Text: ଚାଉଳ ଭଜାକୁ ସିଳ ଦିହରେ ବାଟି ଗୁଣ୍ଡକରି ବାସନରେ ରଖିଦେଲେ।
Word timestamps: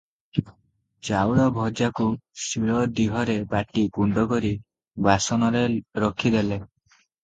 ଚାଉଳ 1.09 1.45
ଭଜାକୁ 1.57 2.07
ସିଳ 2.45 2.79
ଦିହରେ 3.03 3.37
ବାଟି 3.55 3.87
ଗୁଣ୍ଡକରି 4.01 4.55
ବାସନରେ 5.11 5.67
ରଖିଦେଲେ। 6.09 6.65